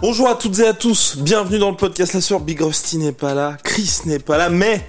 [0.00, 2.40] Bonjour à toutes et à tous, bienvenue dans le podcast La Sœur.
[2.40, 4.80] Big Rusty n'est pas là, Chris n'est pas là, mais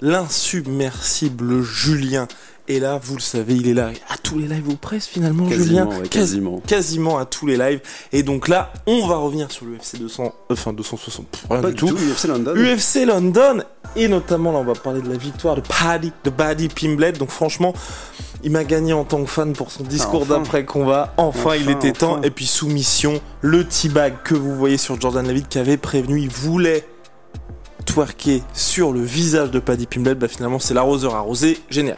[0.00, 2.26] l'insubmersible Julien
[2.68, 5.48] est là, vous le savez, il est là à tous les lives ou presque finalement,
[5.48, 6.60] Quasiment, Julien ouais, quasiment.
[6.66, 7.80] quasiment à tous les lives.
[8.12, 11.76] Et donc là, on va revenir sur l'UFC 200, enfin 260, pff, rien Pas du
[11.76, 11.86] tout.
[11.88, 12.54] tout, UFC London.
[12.56, 13.62] UFC London
[13.94, 17.30] et notamment là on va parler de la victoire de Paddy de Paddy Pimblett donc
[17.30, 17.72] franchement
[18.46, 20.38] il m'a gagné en tant que fan pour son discours enfin.
[20.38, 21.12] d'après combat.
[21.16, 23.20] Enfin, il Enfin, était temps et puis soumission.
[23.40, 26.86] Le T-bag que vous voyez sur Jordan Levitt qui avait prévenu il voulait
[27.86, 31.58] twerker sur le visage de Paddy Pimblett bah finalement c'est l'arroseur arrosé.
[31.70, 31.96] Génial.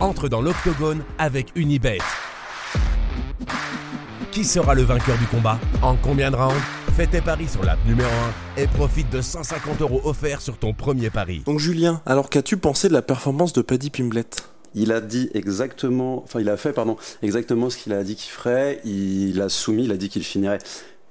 [0.00, 1.98] Entre dans l'octogone avec Unibet.
[4.36, 6.60] Qui sera le vainqueur du combat En combien de rounds
[6.94, 8.10] Fais tes paris sur l'app numéro
[8.58, 11.42] 1 et profite de 150 euros offerts sur ton premier pari.
[11.46, 16.22] donc Julien alors qu'as-tu pensé de la performance de Paddy Pimblett Il a dit exactement,
[16.22, 18.82] enfin il a fait pardon, exactement ce qu'il a dit qu'il ferait.
[18.84, 20.58] Il a soumis, il a dit qu'il finirait.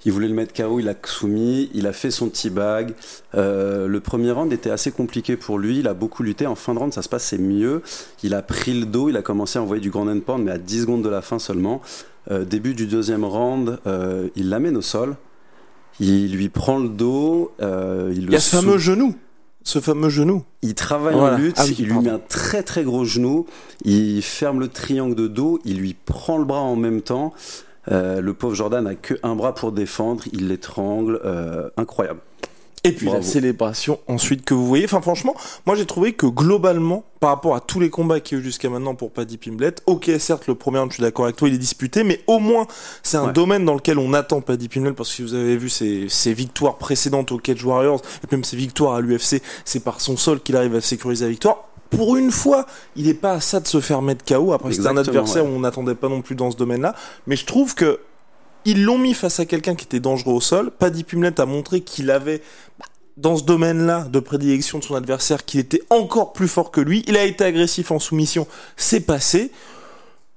[0.03, 2.93] Il voulait le mettre KO, il a soumis, il a fait son petit bag.
[3.33, 6.45] Euh, le premier round était assez compliqué pour lui, il a beaucoup lutté.
[6.45, 7.81] En fin de round, ça se passait mieux.
[8.21, 10.51] Il a pris le dos, il a commencé à envoyer du grand end pound, mais
[10.51, 11.81] à 10 secondes de la fin seulement.
[12.29, 15.15] Euh, début du deuxième round, euh, il l'amène au sol.
[15.99, 17.51] Il lui prend le dos.
[17.61, 19.15] euh, il le y a ce fameux genou
[19.67, 21.37] ce fameux genou Il travaille Voilà.
[21.37, 22.03] en lutte, Ah oui, il lui pardon.
[22.03, 23.47] met un très très gros genou,
[23.83, 27.33] il ferme le triangle de dos, il lui prend le bras en même temps.
[27.91, 32.19] Euh, le pauvre Jordan n'a que un bras pour défendre, il l'étrangle, euh, incroyable.
[32.83, 34.85] Et puis la célébration ensuite que vous voyez.
[34.85, 35.33] Enfin franchement,
[35.65, 38.45] moi j'ai trouvé que globalement, par rapport à tous les combats qu'il y a eu
[38.45, 41.55] jusqu'à maintenant pour Paddy Pimblett, ok certes le premier je suis d'accord avec toi, il
[41.55, 42.67] est disputé, mais au moins
[43.01, 43.33] c'est un Ouais.
[43.33, 46.33] domaine dans lequel on attend Paddy Pimblett parce que si vous avez vu ses, ses
[46.35, 50.39] victoires précédentes au Cage Warriors et même ses victoires à l'UFC, c'est par son sol
[50.39, 51.67] qu'il arrive à sécuriser la victoire.
[51.95, 54.53] Pour une fois, il est pas à ça de se faire mettre KO.
[54.53, 55.51] Après, c'était un adversaire ouais.
[55.51, 56.95] où on n'attendait pas non plus dans ce domaine-là.
[57.27, 57.99] Mais je trouve que
[58.65, 60.71] ils l'ont mis face à quelqu'un qui était dangereux au sol.
[60.71, 62.41] Paddy Pimblett a montré qu'il avait
[63.15, 67.03] dans ce domaine-là de prédilection de son adversaire qu'il était encore plus fort que lui.
[67.07, 69.51] Il a été agressif en soumission, c'est passé.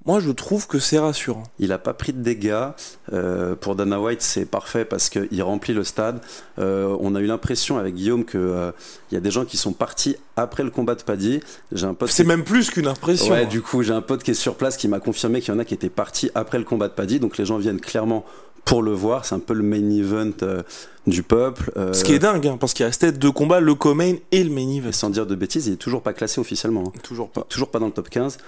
[0.09, 1.43] Moi, je trouve que c'est rassurant.
[1.59, 2.69] Il n'a pas pris de dégâts.
[3.13, 6.19] Euh, pour Dana White, c'est parfait parce qu'il remplit le stade.
[6.57, 8.73] Euh, on a eu l'impression avec Guillaume qu'il
[9.11, 11.41] y a des gens qui sont partis après le combat de Paddy.
[11.71, 13.31] J'ai un pote C'est qui- même plus qu'une impression.
[13.31, 15.55] Ouais, du coup, j'ai un pote qui est sur place qui m'a confirmé qu'il y
[15.55, 17.19] en a qui étaient partis après le combat de Paddy.
[17.19, 18.25] Donc les gens viennent clairement
[18.65, 19.25] pour le voir.
[19.25, 20.63] C'est un peu le main event euh,
[21.05, 21.71] du peuple.
[21.77, 24.49] Euh, Ce qui est dingue, hein, parce qu'il restait deux combats, le co-main et le
[24.49, 24.89] main event.
[24.89, 26.85] et sans dire de bêtises, il est toujours pas classé officiellement.
[26.87, 26.99] hein.
[27.03, 27.41] Toujours pas.
[27.47, 28.39] Toujours pas dans le top 15.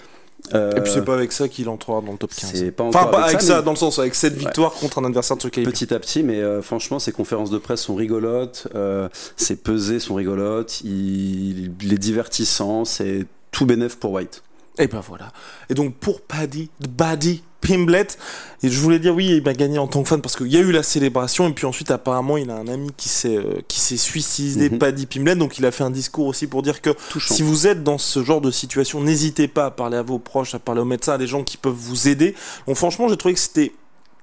[0.53, 2.51] Euh, Et puis c'est pas avec ça qu'il entrera dans le top 15.
[2.53, 5.05] c'est pas Enfin, pas avec ça, mais dans le sens, avec cette victoire contre un
[5.05, 5.71] adversaire de ce calibre.
[5.71, 9.07] petit à petit, mais euh, franchement, ses conférences de presse sont rigolotes, euh,
[9.37, 14.43] ses pesées sont rigolotes, il, il est divertissant, c'est tout bénef pour White.
[14.77, 15.31] Et ben voilà.
[15.69, 18.17] Et donc pour Paddy, Paddy Pimblett,
[18.63, 20.57] et je voulais dire oui, il m'a gagné en tant que fan parce qu'il y
[20.57, 23.61] a eu la célébration et puis ensuite apparemment il a un ami qui s'est euh,
[23.67, 24.79] qui s'est suicidé, Mhm.
[24.79, 27.35] Paddy Pimblett, donc il a fait un discours aussi pour dire que Touchant.
[27.35, 30.55] si vous êtes dans ce genre de situation, n'hésitez pas à parler à vos proches,
[30.55, 32.33] à parler aux médecins, à des gens qui peuvent vous aider.
[32.65, 33.73] Donc franchement, j'ai trouvé que c'était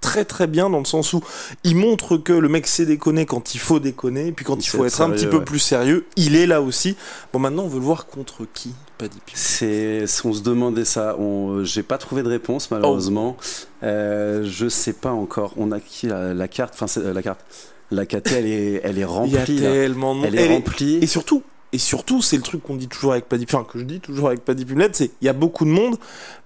[0.00, 1.20] très très bien dans le sens où
[1.62, 4.64] il montre que le mec sait déconner quand il faut déconner et puis quand il,
[4.64, 6.96] Il faut être un petit peu plus sérieux, il est là aussi.
[7.32, 8.72] Bon maintenant on veut le voir contre qui?
[9.34, 11.16] C'est, on se demandait ça.
[11.18, 13.36] On, j'ai pas trouvé de réponse malheureusement.
[13.82, 15.54] Euh, je sais pas encore.
[15.56, 17.40] On a qui la, la carte Enfin, euh, la carte.
[17.90, 19.56] La KT, elle est, elle est Il y a remplie.
[19.60, 20.26] tellement de monde.
[20.28, 20.96] Elle est Elle est- remplie.
[21.00, 21.42] Et surtout,
[21.72, 24.28] et surtout, c'est le truc qu'on dit toujours avec Paddy, enfin que je dis toujours
[24.28, 25.96] avec Paddy Pimblett, c'est il y a beaucoup de monde,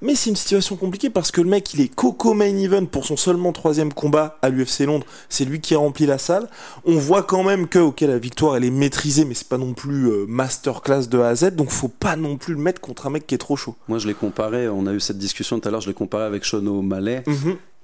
[0.00, 3.04] mais c'est une situation compliquée parce que le mec il est coco main event pour
[3.04, 6.48] son seulement troisième combat à l'UFC Londres, c'est lui qui a rempli la salle.
[6.84, 9.74] On voit quand même que ok la victoire elle est maîtrisée, mais c'est pas non
[9.74, 13.06] plus euh, masterclass de A à Z, donc faut pas non plus le mettre contre
[13.06, 13.74] un mec qui est trop chaud.
[13.88, 14.69] Moi, je l'ai comparé.
[14.69, 15.80] On a eu cette discussion tout à l'heure.
[15.80, 17.24] Je l'ai comparé avec Sean O'Malley,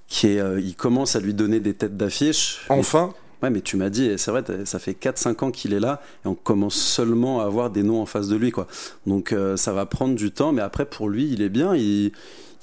[0.07, 2.61] qui est, euh, il commence à lui donner des têtes d'affiche.
[2.69, 3.13] Enfin,
[3.43, 6.29] Ouais, mais tu m'as dit, c'est vrai, ça fait 4-5 ans qu'il est là, et
[6.29, 8.67] on commence seulement à avoir des noms en face de lui, quoi.
[9.07, 12.11] Donc euh, ça va prendre du temps, mais après, pour lui, il est bien, il,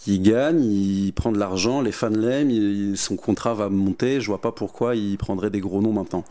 [0.08, 4.52] gagne, il prend de l'argent, les fans l'aiment, son contrat va monter, je vois pas
[4.52, 6.26] pourquoi il prendrait des gros noms maintenant.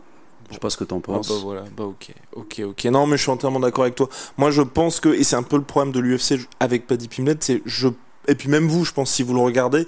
[0.49, 1.29] Je sais pas ce que t'en Ah penses.
[1.29, 2.85] bah voilà, bah ok, ok, ok.
[2.85, 4.09] Non, mais je suis entièrement d'accord avec toi.
[4.37, 7.37] Moi, je pense que, et c'est un peu le problème de l'UFC avec Paddy Pimlet,
[7.39, 7.87] c'est je,
[8.27, 9.87] et puis même vous, je pense, si vous le regardez,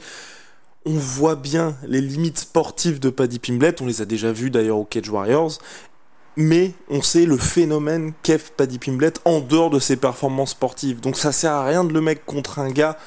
[0.88, 3.76] on voit bien les limites sportives de Paddy Pimlet.
[3.82, 5.60] On les a déjà vues d'ailleurs au Cage Warriors.
[6.40, 11.00] Mais on sait le phénomène qu'est Paddy Pimlet en dehors de ses performances sportives.
[11.02, 12.98] Donc ça sert à rien de le mettre contre un gars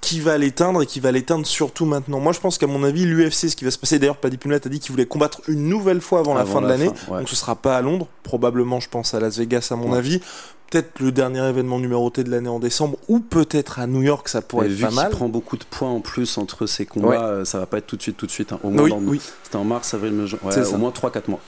[0.00, 2.20] qui va l'éteindre et qui va l'éteindre surtout maintenant.
[2.20, 4.66] Moi je pense qu'à mon avis l'UFC ce qui va se passer d'ailleurs Paddy Pimlet
[4.66, 6.90] a dit qu'il voulait combattre une nouvelle fois avant, la fin de la l'année.
[7.10, 7.18] ouais.
[7.18, 9.98] Donc ce sera pas à Londres, probablement je pense à Las Vegas à mon Ouais.
[9.98, 10.22] avis.
[10.70, 14.40] Peut-être le dernier événement numéroté de l'année en décembre ou peut-être à New York ça
[14.40, 15.10] pourrait Et être vu pas mal.
[15.10, 17.16] prend beaucoup de points en plus entre ces combats, Ouais.
[17.18, 18.52] euh, ça va pas être tout de suite, tout de suite.
[18.52, 18.60] hein.
[18.62, 20.24] Au moins, Oui, dans- oui, c'était en mars, avril, mai.
[20.44, 21.40] Ouais, au moins 3-4 mois.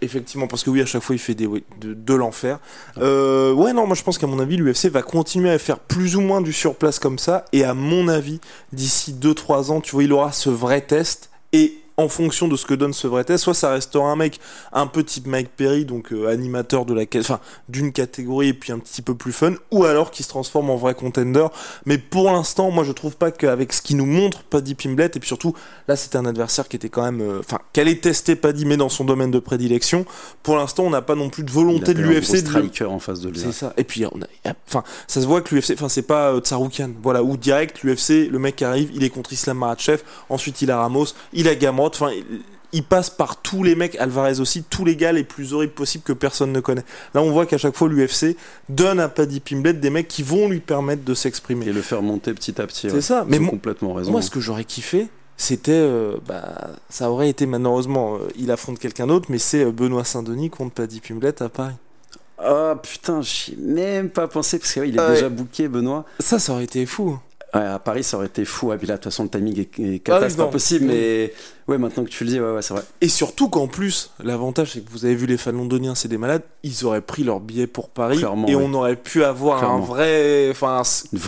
[0.00, 1.48] effectivement, parce que oui, à chaque fois il fait des,
[1.80, 2.60] de l'enfer.
[2.98, 6.14] Euh, ouais, non, moi je pense qu'à mon avis l'UFC va continuer à faire plus
[6.14, 8.38] ou moins du surplace comme ça, et à mon avis,
[8.72, 12.64] d'ici 2-3 ans, tu vois, il aura ce vrai test, et en fonction de ce
[12.64, 14.38] que donne ce vrai test, soit ça restera un mec
[14.72, 18.72] un peu type Mike Perry, donc euh, animateur de la, enfin, d'une catégorie et puis
[18.72, 21.46] un petit peu plus fun, ou alors qui se transforme en vrai contender.
[21.86, 25.20] Mais pour l'instant, moi je trouve pas qu'avec ce qu'il nous montre Paddy Pimblet, et
[25.20, 25.54] puis surtout
[25.88, 28.76] là c'était un adversaire qui était quand même, euh, enfin, qu'elle est testé Paddy, mais
[28.76, 30.06] dans son domaine de prédilection.
[30.44, 33.20] Pour l'instant, on n'a pas non plus de volonté de l'UFC de striker en face
[33.20, 33.40] de lui.
[33.40, 33.72] c'est ça.
[33.76, 36.90] Et puis, on a, enfin, ça se voit que l'UFC, enfin, c'est pas euh, Tsaroukian.
[37.02, 40.78] Voilà, où direct, l'UFC, le mec arrive, il est contre Islam Makhachev, ensuite il a
[40.78, 42.24] Ramos, il a Gamrot, enfin, il,
[42.72, 46.04] il passe par tous les mecs, Alvarez aussi, tous les gars les plus horribles possibles
[46.04, 46.84] que personne ne connaît.
[47.14, 48.36] Là, on voit qu'à chaque fois, l'UFC
[48.68, 51.66] donne à Paddy Pimblet des mecs qui vont lui permettre de s'exprimer.
[51.66, 52.88] Et le faire monter petit à petit.
[52.90, 53.00] C'est ouais.
[53.00, 53.24] ça.
[53.30, 54.10] Ils Mais complètement raison.
[54.12, 55.08] Moi, ce que j'aurais kiffé,
[55.38, 59.72] c'était, euh, bah, ça aurait été malheureusement, euh, il affronte quelqu'un d'autre, mais c'est euh,
[59.72, 61.74] Benoît Saint-Denis contre Paddy Pimblet à Paris.
[62.38, 65.14] Ah putain, j'y ai même pas pensé parce qu'il est Ouais.
[65.14, 66.04] déjà booké, Benoît.
[66.20, 67.18] Ça, ça aurait été fou.
[67.54, 68.72] Ouais, à Paris, ça aurait été fou.
[68.74, 70.46] Et puis là, de toute façon, le timing est, est Ah oui, cata, c'est pas
[70.48, 70.84] possible.
[70.86, 70.92] Oui.
[70.92, 71.32] Mais
[71.66, 72.82] ouais, maintenant que tu le dis, ouais, ouais, c'est vrai.
[73.00, 76.18] Et surtout qu'en plus, l'avantage c'est que vous avez vu les fans londoniens, c'est des
[76.18, 79.76] malades, ils auraient pris leur billet pour Paris Clairement, et on aurait pu avoir Clairement.
[79.78, 80.82] un vrai, enfin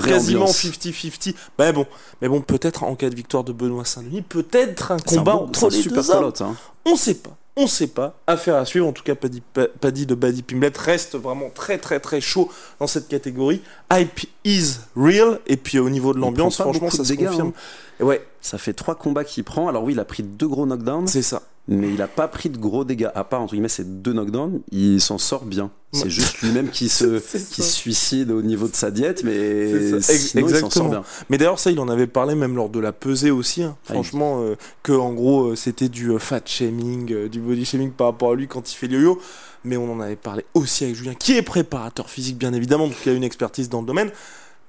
[0.06, 0.62] quasiment ambiance.
[0.64, 1.34] 50-50.
[1.58, 1.86] Mais bon,
[2.20, 5.68] mais bon, peut-être en cas de victoire de Benoît Saint-Denis, peut-être un combat entre un
[5.70, 6.32] les super deux hommes.
[6.40, 6.54] hein.
[6.84, 7.36] On sait pas.
[7.56, 8.14] On sait pas.
[8.26, 8.86] Affaire à suivre.
[8.86, 12.50] En tout cas, Paddy, Pa- Paddy de Buddy Pimblet reste vraiment très très très chaud
[12.78, 13.60] dans cette catégorie.
[13.92, 15.40] Hype is real.
[15.46, 17.48] Et puis au niveau de l'ambiance, pas franchement, ça se dégâts, confirme.
[17.48, 17.52] hein.
[18.00, 19.68] Et ouais, Ça fait trois combats qu'il prend.
[19.68, 21.42] Alors oui, il a pris deux gros knockdowns, c'est ça.
[21.70, 23.08] Mais il a pas pris de gros dégâts.
[23.14, 25.70] À part entre guillemets ces deux knockdowns, il s'en sort bien.
[25.92, 26.10] C'est Ouais.
[26.10, 27.18] juste lui-même qui se
[27.54, 30.12] qui suicide au niveau de sa diète, mais C'est ça.
[30.12, 30.88] Ex- sinon il s'en sort exactement.
[30.90, 31.02] bien.
[31.30, 33.62] Mais d'ailleurs, ça, il en avait parlé même lors de la pesée aussi.
[33.62, 33.76] hein.
[33.88, 37.64] Ah, Franchement, euh, que en gros, euh, c'était du euh, fat shaming, euh, du body
[37.64, 39.20] shaming par rapport à lui quand il fait le yo-yo.
[39.64, 42.96] Mais on en avait parlé aussi avec Julien, qui est préparateur physique, bien évidemment, donc
[43.04, 44.08] il a une expertise dans le domaine.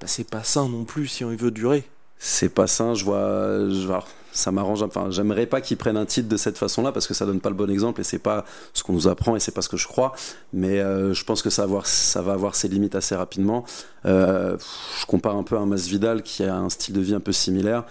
[0.01, 1.83] Bah, c'est pas sain non plus si on veut durer.
[2.17, 4.83] C'est pas sain, je vois, je vois ça m'arrange.
[4.83, 7.49] Enfin, j'aimerais pas qu'ils prennent un titre de cette façon-là parce que ça donne pas
[7.49, 9.77] le bon exemple et c'est pas ce qu'on nous apprend et c'est pas ce que
[9.77, 10.13] je crois.
[10.53, 13.65] Mais euh, je pense que ça va avoir, ses limites assez rapidement.
[14.05, 14.57] Euh,
[14.99, 17.31] je compare un peu à un Masvidal qui a un style de vie un peu
[17.31, 17.85] similaire.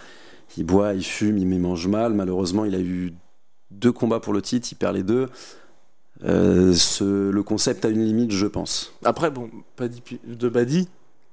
[0.57, 2.13] Il boit, il fume, il mange mal.
[2.15, 3.15] Malheureusement, il a eu
[3.71, 5.29] deux combats pour le titre, il perd les deux.
[6.25, 8.93] Euh, le concept a une limite, je pense.
[9.05, 10.89] Après, bon, Pi- de Badi,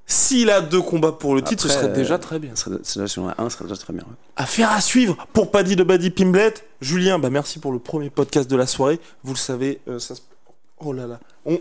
[0.10, 2.52] s'il a deux combats pour le titre, ce Après, serait déjà euh, très bien.
[2.56, 4.04] Ce serait- Déjà, si on en a un, ce serait déjà très bien.
[4.04, 4.16] ouais.
[4.38, 6.54] Affaire à suivre pour Paddy de Paddy Pimblet.
[6.82, 9.00] Julien, bah merci pour le premier podcast de la soirée.
[9.24, 10.22] Vous le savez, euh, ça se...
[10.80, 11.20] Oh là là.
[11.46, 11.60] On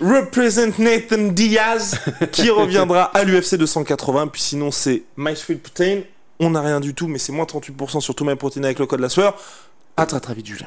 [0.00, 1.98] represent Nathan Diaz
[2.32, 4.26] qui reviendra à l'UFC 280.
[4.28, 6.00] Puis sinon, c'est My Sweet Protein.
[6.40, 8.86] On n'a rien du tout, mais c'est moins 38% sur tout My Protein avec le
[8.86, 9.36] code la sueur.
[9.96, 10.66] À très très vite, Julien.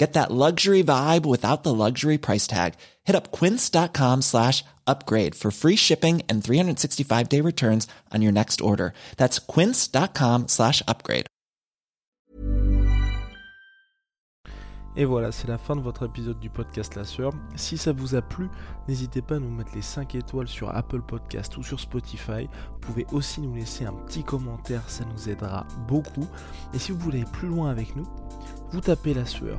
[0.00, 2.72] Get that luxury vibe without the luxury price tag.
[3.04, 8.62] Hit up quince.com slash upgrade for free shipping and 365 day returns on your next
[8.62, 8.94] order.
[9.18, 11.26] That's quince.com slash upgrade.
[14.96, 17.32] Et voilà, c'est la fin de votre épisode du podcast La Sœur.
[17.54, 18.48] Si ça vous a plu,
[18.88, 22.48] n'hésitez pas à nous mettre les 5 étoiles sur Apple Podcast ou sur Spotify.
[22.72, 26.26] Vous pouvez aussi nous laisser un petit commentaire, ça nous aidera beaucoup.
[26.74, 28.08] Et si vous voulez aller plus loin avec nous,
[28.72, 29.58] vous tapez La Sueur